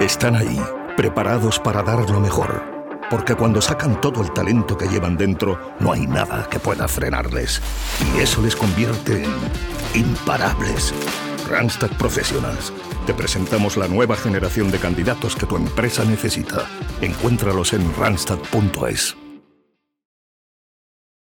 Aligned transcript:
Están 0.00 0.36
ahí, 0.36 0.60
preparados 0.94 1.58
para 1.58 1.82
dar 1.82 2.10
lo 2.10 2.20
mejor. 2.20 2.62
Porque 3.08 3.34
cuando 3.34 3.62
sacan 3.62 3.98
todo 3.98 4.22
el 4.22 4.30
talento 4.30 4.76
que 4.76 4.88
llevan 4.88 5.16
dentro, 5.16 5.74
no 5.80 5.90
hay 5.90 6.06
nada 6.06 6.46
que 6.50 6.60
pueda 6.60 6.86
frenarles. 6.86 7.62
Y 8.14 8.20
eso 8.20 8.42
les 8.42 8.54
convierte 8.54 9.24
en 9.24 9.30
imparables. 9.94 10.92
Randstad 11.48 11.90
Professionals. 11.96 12.74
Te 13.06 13.14
presentamos 13.14 13.78
la 13.78 13.88
nueva 13.88 14.16
generación 14.16 14.70
de 14.70 14.78
candidatos 14.78 15.34
que 15.34 15.46
tu 15.46 15.56
empresa 15.56 16.04
necesita. 16.04 16.66
Encuéntralos 17.00 17.72
en 17.72 17.90
randstad.es. 17.94 19.16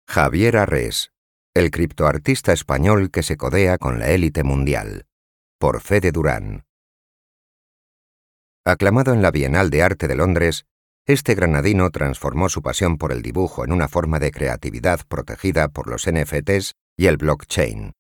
Javier 0.08 0.58
Arres, 0.58 1.12
el 1.54 1.70
criptoartista 1.70 2.54
español 2.54 3.12
que 3.12 3.22
se 3.22 3.38
codea 3.38 3.78
con 3.78 4.00
la 4.00 4.10
élite 4.10 4.44
mundial. 4.44 5.06
Por 5.60 5.80
Fede 5.80 6.12
Durán. 6.12 6.67
Aclamado 8.68 9.14
en 9.14 9.22
la 9.22 9.32
Bienal 9.32 9.70
de 9.70 9.82
Arte 9.82 10.10
de 10.10 10.16
Londres, 10.18 10.66
este 11.06 11.36
granadino 11.36 11.90
transformó 11.90 12.50
su 12.50 12.62
pasión 12.62 12.98
por 12.98 13.14
el 13.14 13.22
dibujo 13.22 13.64
en 13.64 13.72
una 13.72 13.88
forma 13.88 14.20
de 14.20 14.30
creatividad 14.30 15.00
protegida 15.08 15.70
por 15.70 15.88
los 15.88 16.06
NFTs 16.06 16.74
y 16.98 17.06
el 17.06 17.16
blockchain. 17.16 17.94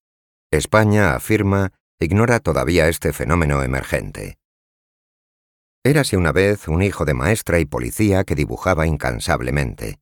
España, 0.51 1.15
afirma, 1.15 1.71
ignora 2.01 2.41
todavía 2.41 2.89
este 2.89 3.13
fenómeno 3.13 3.63
emergente. 3.63 4.39
Érase 5.85 6.17
una 6.17 6.33
vez 6.33 6.67
un 6.67 6.81
hijo 6.81 7.05
de 7.05 7.13
maestra 7.13 7.59
y 7.59 7.65
policía 7.65 8.25
que 8.25 8.35
dibujaba 8.35 8.87
incansablemente. 8.87 10.01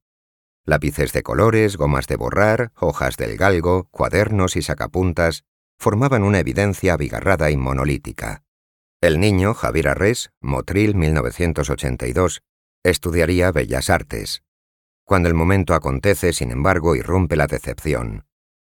Lápices 0.66 1.13
de 1.13 1.21
colores, 1.21 1.77
gomas 1.77 2.07
de 2.07 2.16
borrar, 2.16 2.71
hojas 2.79 3.18
del 3.18 3.38
galgo, 3.38 3.88
cuadernos 3.91 4.55
y 4.55 4.63
sacapuntas 4.63 5.43
formaban 5.77 6.23
una 6.23 6.40
evidencia 6.40 6.93
abigarrada 6.93 7.52
y 7.52 7.55
monolítica. 7.55 8.45
El 9.05 9.20
niño, 9.20 9.54
Javier 9.54 9.90
Arres, 9.90 10.32
Motril 10.41 10.95
1982, 10.95 12.41
estudiaría 12.84 13.52
Bellas 13.52 13.91
Artes. 13.91 14.41
Cuando 15.04 15.29
el 15.29 15.35
momento 15.35 15.76
acontece, 15.76 16.34
sin 16.34 16.49
embargo, 16.49 16.96
irrumpe 16.96 17.35
la 17.35 17.46
decepción. 17.46 18.26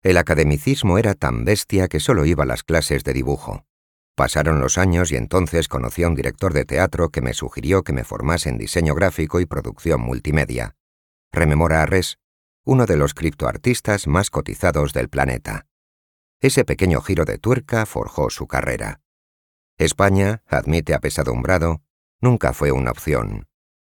El 0.02 0.18
academicismo 0.18 0.98
era 0.98 1.14
tan 1.14 1.46
bestia 1.46 1.88
que 1.88 1.98
solo 1.98 2.26
iba 2.26 2.42
a 2.42 2.46
las 2.46 2.62
clases 2.62 3.04
de 3.04 3.14
dibujo. 3.14 3.64
Pasaron 4.14 4.60
los 4.60 4.76
años 4.76 5.12
y 5.12 5.16
entonces 5.16 5.66
conocí 5.66 6.02
a 6.02 6.08
un 6.08 6.14
director 6.14 6.52
de 6.52 6.66
teatro 6.66 7.08
que 7.08 7.22
me 7.22 7.32
sugirió 7.32 7.82
que 7.82 7.94
me 7.94 8.04
formase 8.04 8.50
en 8.50 8.58
diseño 8.58 8.94
gráfico 8.94 9.40
y 9.40 9.46
producción 9.46 10.02
multimedia. 10.02 10.76
Rememora 11.32 11.82
Arres, 11.82 12.18
uno 12.66 12.84
de 12.84 12.98
los 12.98 13.14
criptoartistas 13.14 14.06
más 14.06 14.28
cotizados 14.28 14.92
del 14.92 15.08
planeta. 15.08 15.64
Ese 16.42 16.66
pequeño 16.66 17.00
giro 17.00 17.24
de 17.24 17.38
tuerca 17.38 17.86
forjó 17.86 18.28
su 18.28 18.46
carrera. 18.46 19.00
España, 19.78 20.42
admite 20.48 20.92
apesadumbrado, 20.92 21.82
nunca 22.20 22.52
fue 22.52 22.72
una 22.72 22.90
opción. 22.90 23.46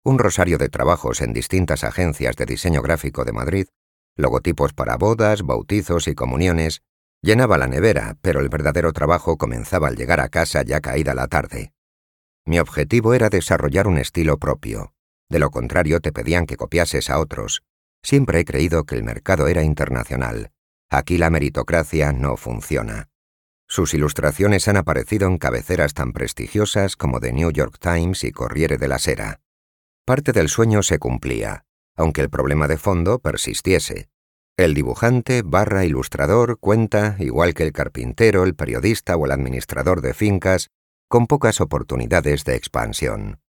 Un 0.03 0.19
rosario 0.19 0.59
de 0.59 0.69
trabajos 0.69 1.21
en 1.21 1.33
distintas 1.33 1.83
agencias 1.83 2.35
de 2.35 2.45
diseño 2.45 2.83
gráfico 2.83 3.25
de 3.25 3.33
Madrid, 3.33 3.67
logotipos 4.15 4.73
para 4.73 4.97
bodas, 4.97 5.41
bautizos 5.41 6.07
y 6.07 6.13
comuniones, 6.13 6.83
llenaba 7.23 7.57
la 7.57 7.67
nevera, 7.67 8.17
pero 8.21 8.41
el 8.41 8.49
verdadero 8.49 8.93
trabajo 8.93 9.37
comenzaba 9.37 9.87
al 9.87 9.95
llegar 9.95 10.19
a 10.19 10.29
casa 10.29 10.61
ya 10.61 10.81
caída 10.81 11.15
la 11.15 11.27
tarde. 11.27 11.73
Mi 12.45 12.59
objetivo 12.59 13.15
era 13.15 13.29
desarrollar 13.29 13.87
un 13.87 13.97
estilo 13.97 14.37
propio. 14.37 14.93
De 15.29 15.39
lo 15.39 15.49
contrario 15.49 15.99
te 15.99 16.11
pedían 16.11 16.45
que 16.45 16.57
copiases 16.57 17.09
a 17.09 17.19
otros. 17.19 17.63
Siempre 18.03 18.39
he 18.39 18.45
creído 18.45 18.83
que 18.83 18.95
el 18.95 19.03
mercado 19.03 19.47
era 19.47 19.63
internacional. 19.63 20.51
Aquí 20.89 21.17
la 21.17 21.29
meritocracia 21.29 22.11
no 22.11 22.37
funciona. 22.37 23.10
Sus 23.71 23.93
ilustraciones 23.93 24.67
han 24.67 24.75
aparecido 24.75 25.29
en 25.29 25.37
cabeceras 25.37 25.93
tan 25.93 26.11
prestigiosas 26.11 26.97
como 26.97 27.21
The 27.21 27.31
New 27.31 27.51
York 27.51 27.77
Times 27.79 28.25
y 28.25 28.33
Corriere 28.33 28.77
della 28.77 28.99
Sera. 28.99 29.39
Parte 30.05 30.33
del 30.33 30.49
sueño 30.49 30.83
se 30.83 30.99
cumplía, 30.99 31.63
aunque 31.95 32.19
el 32.19 32.29
problema 32.29 32.67
de 32.67 32.75
fondo 32.75 33.19
persistiese. 33.19 34.09
El 34.57 34.73
dibujante 34.73 35.41
barra 35.41 35.85
ilustrador 35.85 36.59
cuenta, 36.59 37.15
igual 37.19 37.53
que 37.53 37.63
el 37.63 37.71
carpintero, 37.71 38.43
el 38.43 38.55
periodista 38.55 39.15
o 39.15 39.25
el 39.25 39.31
administrador 39.31 40.01
de 40.01 40.13
fincas, 40.13 40.67
con 41.07 41.25
pocas 41.25 41.61
oportunidades 41.61 42.43
de 42.43 42.55
expansión. 42.55 43.39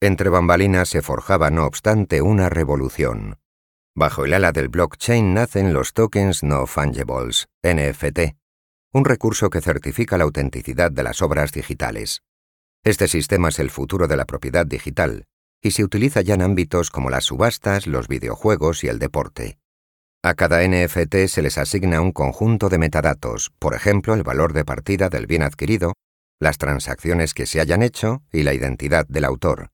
Entre 0.00 0.28
bambalinas 0.28 0.88
se 0.88 1.02
forjaba, 1.02 1.52
no 1.52 1.64
obstante, 1.66 2.20
una 2.20 2.48
revolución. 2.48 3.38
Bajo 3.94 4.24
el 4.24 4.34
ala 4.34 4.50
del 4.50 4.70
blockchain 4.70 5.34
nacen 5.34 5.72
los 5.72 5.92
tokens 5.92 6.42
no 6.42 6.66
fungibles, 6.66 7.46
NFT, 7.62 8.37
un 8.92 9.04
recurso 9.04 9.50
que 9.50 9.60
certifica 9.60 10.16
la 10.16 10.24
autenticidad 10.24 10.90
de 10.90 11.02
las 11.02 11.20
obras 11.20 11.52
digitales. 11.52 12.22
Este 12.84 13.06
sistema 13.06 13.50
es 13.50 13.58
el 13.58 13.70
futuro 13.70 14.08
de 14.08 14.16
la 14.16 14.24
propiedad 14.24 14.66
digital 14.66 15.26
y 15.62 15.72
se 15.72 15.84
utiliza 15.84 16.22
ya 16.22 16.34
en 16.34 16.42
ámbitos 16.42 16.90
como 16.90 17.10
las 17.10 17.24
subastas, 17.24 17.86
los 17.86 18.08
videojuegos 18.08 18.84
y 18.84 18.88
el 18.88 18.98
deporte. 18.98 19.58
A 20.22 20.34
cada 20.34 20.66
NFT 20.66 21.26
se 21.26 21.42
les 21.42 21.58
asigna 21.58 22.00
un 22.00 22.12
conjunto 22.12 22.68
de 22.68 22.78
metadatos, 22.78 23.50
por 23.58 23.74
ejemplo, 23.74 24.14
el 24.14 24.22
valor 24.22 24.52
de 24.52 24.64
partida 24.64 25.08
del 25.08 25.26
bien 25.26 25.42
adquirido, 25.42 25.92
las 26.40 26.58
transacciones 26.58 27.34
que 27.34 27.46
se 27.46 27.60
hayan 27.60 27.82
hecho 27.82 28.22
y 28.32 28.42
la 28.42 28.54
identidad 28.54 29.06
del 29.08 29.24
autor. 29.24 29.70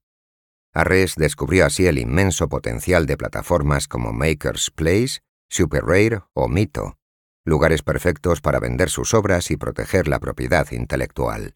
Arres 0.72 1.14
descubrió 1.16 1.66
así 1.66 1.86
el 1.86 1.98
inmenso 1.98 2.48
potencial 2.48 3.06
de 3.06 3.16
plataformas 3.16 3.86
como 3.86 4.12
Maker's 4.12 4.70
Place, 4.70 5.20
Super 5.48 5.84
Rare 5.84 6.22
o 6.32 6.48
Mito, 6.48 6.96
lugares 7.44 7.82
perfectos 7.82 8.40
para 8.40 8.60
vender 8.60 8.90
sus 8.90 9.14
obras 9.14 9.50
y 9.50 9.56
proteger 9.56 10.08
la 10.08 10.18
propiedad 10.18 10.70
intelectual. 10.72 11.54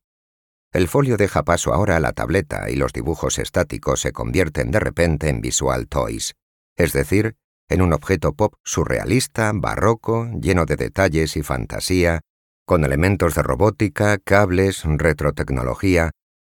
El 0.72 0.86
folio 0.86 1.16
deja 1.16 1.44
paso 1.44 1.72
ahora 1.72 1.96
a 1.96 2.00
la 2.00 2.12
tableta 2.12 2.70
y 2.70 2.76
los 2.76 2.92
dibujos 2.92 3.38
estáticos 3.38 4.00
se 4.00 4.12
convierten 4.12 4.70
de 4.70 4.80
repente 4.80 5.28
en 5.28 5.40
visual 5.40 5.88
toys, 5.88 6.34
es 6.76 6.92
decir, 6.92 7.36
en 7.68 7.82
un 7.82 7.92
objeto 7.92 8.34
pop 8.34 8.54
surrealista, 8.64 9.50
barroco, 9.54 10.28
lleno 10.40 10.66
de 10.66 10.76
detalles 10.76 11.36
y 11.36 11.42
fantasía, 11.42 12.20
con 12.66 12.84
elementos 12.84 13.34
de 13.34 13.42
robótica, 13.42 14.18
cables, 14.18 14.82
retrotecnología, 14.84 16.10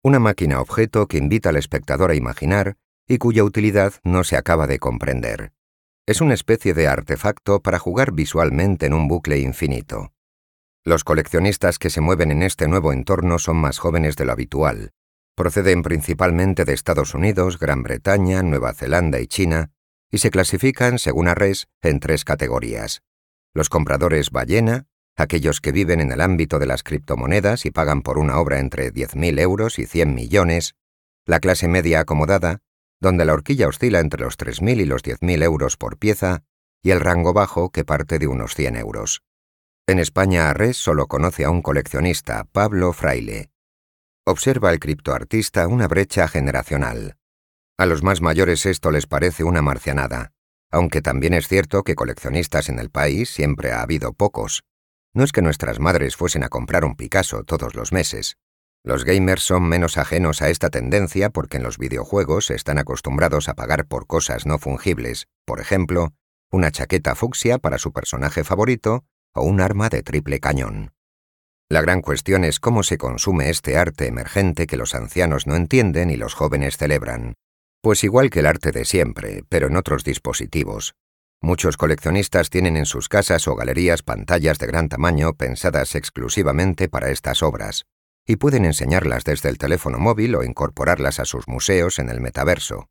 una 0.03 0.19
máquina 0.19 0.59
objeto 0.59 1.07
que 1.07 1.17
invita 1.17 1.49
al 1.49 1.57
espectador 1.57 2.11
a 2.11 2.15
imaginar 2.15 2.75
y 3.07 3.17
cuya 3.17 3.43
utilidad 3.43 3.93
no 4.03 4.23
se 4.23 4.35
acaba 4.35 4.67
de 4.67 4.79
comprender. 4.79 5.53
Es 6.07 6.19
una 6.19 6.33
especie 6.33 6.73
de 6.73 6.87
artefacto 6.87 7.61
para 7.61 7.77
jugar 7.77 8.11
visualmente 8.11 8.87
en 8.87 8.93
un 8.93 9.07
bucle 9.07 9.37
infinito. 9.39 10.13
Los 10.83 11.03
coleccionistas 11.03 11.77
que 11.77 11.91
se 11.91 12.01
mueven 12.01 12.31
en 12.31 12.41
este 12.41 12.67
nuevo 12.67 12.91
entorno 12.91 13.37
son 13.37 13.57
más 13.57 13.77
jóvenes 13.77 14.15
de 14.15 14.25
lo 14.25 14.31
habitual. 14.31 14.93
Proceden 15.35 15.83
principalmente 15.83 16.65
de 16.65 16.73
Estados 16.73 17.13
Unidos, 17.13 17.59
Gran 17.59 17.83
Bretaña, 17.83 18.41
Nueva 18.41 18.73
Zelanda 18.73 19.19
y 19.19 19.27
China, 19.27 19.71
y 20.09 20.17
se 20.17 20.31
clasifican, 20.31 20.97
según 20.97 21.27
Arres, 21.27 21.67
en 21.83 21.99
tres 21.99 22.25
categorías. 22.25 23.03
Los 23.53 23.69
compradores 23.69 24.31
ballena, 24.31 24.87
aquellos 25.15 25.61
que 25.61 25.71
viven 25.71 26.01
en 26.01 26.11
el 26.11 26.21
ámbito 26.21 26.57
de 26.57 26.65
las 26.65 26.81
criptomonedas 26.81 27.65
y 27.67 27.71
pagan 27.71 28.01
por 28.01 28.17
una 28.17 28.39
obra 28.39 28.59
entre 28.59 28.91
10.000 28.91 29.39
euros 29.39 29.77
y 29.77 29.85
100 29.85 30.15
millones, 30.15 30.73
la 31.25 31.39
clase 31.39 31.67
media 31.67 31.99
acomodada, 31.99 32.61
donde 33.01 33.25
la 33.25 33.33
horquilla 33.33 33.67
oscila 33.67 33.99
entre 33.99 34.23
los 34.23 34.37
3.000 34.37 34.81
y 34.81 34.85
los 34.85 35.03
10.000 35.03 35.43
euros 35.43 35.75
por 35.75 35.97
pieza, 35.97 36.43
y 36.83 36.91
el 36.91 37.01
rango 37.01 37.33
bajo 37.33 37.71
que 37.71 37.83
parte 37.83 38.19
de 38.19 38.27
unos 38.27 38.55
100 38.55 38.77
euros. 38.77 39.23
En 39.87 39.99
España 39.99 40.49
Arres 40.49 40.77
solo 40.77 41.07
conoce 41.07 41.43
a 41.43 41.49
un 41.49 41.61
coleccionista, 41.61 42.45
Pablo 42.51 42.93
Fraile. 42.93 43.49
Observa 44.25 44.71
el 44.71 44.79
criptoartista 44.79 45.67
una 45.67 45.87
brecha 45.87 46.27
generacional. 46.27 47.17
A 47.77 47.87
los 47.87 48.03
más 48.03 48.21
mayores 48.21 48.65
esto 48.67 48.91
les 48.91 49.07
parece 49.07 49.43
una 49.43 49.63
marcianada, 49.63 50.31
aunque 50.69 51.01
también 51.01 51.33
es 51.33 51.47
cierto 51.47 51.83
que 51.83 51.95
coleccionistas 51.95 52.69
en 52.69 52.77
el 52.77 52.91
país 52.91 53.29
siempre 53.29 53.71
ha 53.71 53.81
habido 53.81 54.13
pocos. 54.13 54.63
No 55.13 55.23
es 55.23 55.31
que 55.31 55.41
nuestras 55.41 55.79
madres 55.79 56.15
fuesen 56.15 56.43
a 56.43 56.49
comprar 56.49 56.85
un 56.85 56.95
Picasso 56.95 57.43
todos 57.43 57.75
los 57.75 57.91
meses, 57.91 58.37
los 58.83 59.05
gamers 59.05 59.43
son 59.43 59.63
menos 59.63 59.97
ajenos 59.97 60.41
a 60.41 60.49
esta 60.49 60.71
tendencia 60.71 61.29
porque 61.29 61.57
en 61.57 61.63
los 61.63 61.77
videojuegos 61.77 62.49
están 62.49 62.79
acostumbrados 62.79 63.47
a 63.47 63.53
pagar 63.53 63.85
por 63.85 64.07
cosas 64.07 64.47
no 64.47 64.57
fungibles, 64.57 65.27
por 65.45 65.59
ejemplo, 65.59 66.13
una 66.51 66.71
chaqueta 66.71 67.13
fucsia 67.13 67.59
para 67.59 67.77
su 67.77 67.93
personaje 67.93 68.43
favorito 68.43 69.05
o 69.33 69.43
un 69.43 69.61
arma 69.61 69.89
de 69.89 70.01
triple 70.01 70.39
cañón. 70.39 70.93
La 71.69 71.81
gran 71.81 72.01
cuestión 72.01 72.43
es 72.43 72.59
cómo 72.59 72.81
se 72.81 72.97
consume 72.97 73.49
este 73.49 73.77
arte 73.77 74.07
emergente 74.07 74.67
que 74.67 74.77
los 74.77 74.95
ancianos 74.95 75.45
no 75.45 75.55
entienden 75.55 76.09
y 76.09 76.17
los 76.17 76.33
jóvenes 76.33 76.75
celebran. 76.75 77.35
Pues 77.81 78.03
igual 78.03 78.29
que 78.29 78.39
el 78.39 78.47
arte 78.47 78.71
de 78.71 78.83
siempre, 78.83 79.43
pero 79.47 79.67
en 79.67 79.77
otros 79.77 80.03
dispositivos. 80.03 80.95
Muchos 81.39 81.77
coleccionistas 81.77 82.49
tienen 82.49 82.77
en 82.77 82.85
sus 82.85 83.09
casas 83.09 83.47
o 83.47 83.55
galerías 83.55 84.03
pantallas 84.03 84.59
de 84.59 84.67
gran 84.67 84.89
tamaño 84.89 85.33
pensadas 85.33 85.95
exclusivamente 85.95 86.89
para 86.89 87.09
estas 87.09 87.41
obras, 87.41 87.85
y 88.25 88.35
pueden 88.35 88.65
enseñarlas 88.65 89.23
desde 89.23 89.49
el 89.49 89.57
teléfono 89.57 89.99
móvil 89.99 90.35
o 90.35 90.43
incorporarlas 90.43 91.19
a 91.19 91.25
sus 91.25 91.47
museos 91.47 91.99
en 91.99 92.09
el 92.09 92.21
metaverso. 92.21 92.89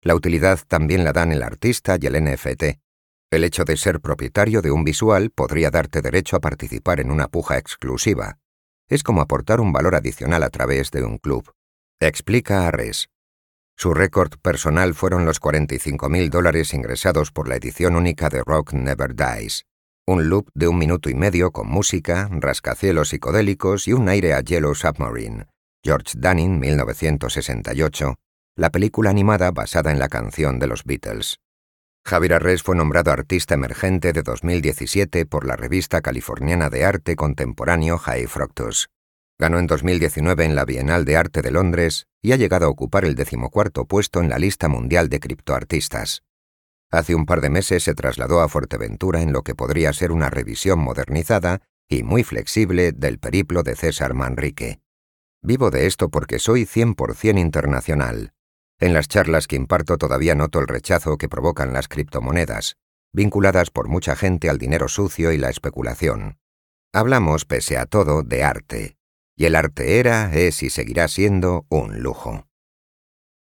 La 0.00 0.14
utilidad 0.14 0.58
también 0.66 1.04
la 1.04 1.12
dan 1.12 1.32
el 1.32 1.42
artista 1.42 1.96
y 2.00 2.06
el 2.06 2.22
NFT. 2.24 2.80
El 3.30 3.44
hecho 3.44 3.64
de 3.64 3.76
ser 3.76 4.00
propietario 4.00 4.60
de 4.60 4.70
un 4.70 4.84
visual 4.84 5.30
podría 5.30 5.70
darte 5.70 6.02
derecho 6.02 6.36
a 6.36 6.40
participar 6.40 7.00
en 7.00 7.10
una 7.10 7.28
puja 7.28 7.56
exclusiva. 7.56 8.38
Es 8.88 9.02
como 9.02 9.20
aportar 9.20 9.60
un 9.60 9.72
valor 9.72 9.94
adicional 9.94 10.42
a 10.42 10.50
través 10.50 10.90
de 10.90 11.04
un 11.04 11.18
club. 11.18 11.50
Explica 12.00 12.66
a 12.66 12.70
Res. 12.70 13.08
Su 13.76 13.94
récord 13.94 14.38
personal 14.42 14.94
fueron 14.94 15.24
los 15.24 15.40
45.000 15.40 16.28
dólares 16.28 16.74
ingresados 16.74 17.30
por 17.30 17.48
la 17.48 17.56
edición 17.56 17.96
única 17.96 18.28
de 18.28 18.42
Rock 18.44 18.74
Never 18.74 19.14
Dies. 19.14 19.64
Un 20.12 20.28
loop 20.28 20.50
de 20.52 20.68
un 20.68 20.76
minuto 20.76 21.08
y 21.08 21.14
medio 21.14 21.52
con 21.52 21.66
música, 21.68 22.28
rascacielos 22.30 23.08
psicodélicos 23.08 23.88
y 23.88 23.94
un 23.94 24.10
aire 24.10 24.34
a 24.34 24.42
Yellow 24.42 24.74
Submarine. 24.74 25.46
George 25.82 26.18
Dunning, 26.18 26.60
1968, 26.60 28.16
la 28.56 28.68
película 28.68 29.08
animada 29.08 29.50
basada 29.52 29.90
en 29.90 29.98
la 29.98 30.10
canción 30.10 30.58
de 30.58 30.66
los 30.66 30.84
Beatles. 30.84 31.38
Javier 32.04 32.34
Arres 32.34 32.62
fue 32.62 32.76
nombrado 32.76 33.10
Artista 33.10 33.54
Emergente 33.54 34.12
de 34.12 34.22
2017 34.22 35.24
por 35.24 35.46
la 35.46 35.56
revista 35.56 36.02
californiana 36.02 36.68
de 36.68 36.84
arte 36.84 37.16
contemporáneo 37.16 37.96
High 37.96 38.26
Fructus. 38.26 38.90
Ganó 39.38 39.58
en 39.58 39.66
2019 39.66 40.44
en 40.44 40.54
la 40.54 40.66
Bienal 40.66 41.06
de 41.06 41.16
Arte 41.16 41.40
de 41.40 41.52
Londres 41.52 42.04
y 42.20 42.32
ha 42.32 42.36
llegado 42.36 42.66
a 42.66 42.68
ocupar 42.68 43.06
el 43.06 43.14
decimocuarto 43.14 43.86
puesto 43.86 44.20
en 44.20 44.28
la 44.28 44.38
lista 44.38 44.68
mundial 44.68 45.08
de 45.08 45.20
criptoartistas. 45.20 46.22
Hace 46.92 47.14
un 47.14 47.24
par 47.24 47.40
de 47.40 47.48
meses 47.48 47.82
se 47.82 47.94
trasladó 47.94 48.42
a 48.42 48.48
Fuerteventura 48.50 49.22
en 49.22 49.32
lo 49.32 49.42
que 49.42 49.54
podría 49.54 49.94
ser 49.94 50.12
una 50.12 50.28
revisión 50.28 50.78
modernizada 50.78 51.62
y 51.88 52.02
muy 52.02 52.22
flexible 52.22 52.92
del 52.92 53.18
periplo 53.18 53.62
de 53.62 53.76
César 53.76 54.12
Manrique. 54.12 54.82
Vivo 55.40 55.70
de 55.70 55.86
esto 55.86 56.10
porque 56.10 56.38
soy 56.38 56.66
100% 56.66 57.40
internacional. 57.40 58.34
En 58.78 58.92
las 58.92 59.08
charlas 59.08 59.46
que 59.46 59.56
imparto 59.56 59.96
todavía 59.96 60.34
noto 60.34 60.60
el 60.60 60.68
rechazo 60.68 61.16
que 61.16 61.30
provocan 61.30 61.72
las 61.72 61.88
criptomonedas, 61.88 62.76
vinculadas 63.14 63.70
por 63.70 63.88
mucha 63.88 64.14
gente 64.14 64.50
al 64.50 64.58
dinero 64.58 64.88
sucio 64.88 65.32
y 65.32 65.38
la 65.38 65.48
especulación. 65.48 66.38
Hablamos, 66.92 67.46
pese 67.46 67.78
a 67.78 67.86
todo, 67.86 68.22
de 68.22 68.44
arte, 68.44 68.96
y 69.34 69.46
el 69.46 69.56
arte 69.56 69.98
era, 69.98 70.30
es 70.34 70.62
y 70.62 70.68
seguirá 70.68 71.08
siendo 71.08 71.64
un 71.70 72.02
lujo. 72.02 72.46